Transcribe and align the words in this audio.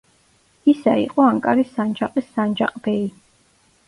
ისა 0.71 0.93
იყო 1.01 1.25
ანკარის 1.25 1.69
სანჯაყის 1.75 2.31
სანჯაყ-ბეი. 2.39 3.05